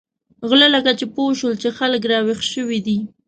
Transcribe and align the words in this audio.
غله 0.49 0.67
لکه 0.75 0.91
چې 0.99 1.05
پوه 1.13 1.31
شول 1.39 1.53
چې 1.61 1.69
خلک 1.77 2.01
را 2.11 2.19
وېښ 2.25 2.41
شوي 2.53 2.79
دي. 2.87 2.97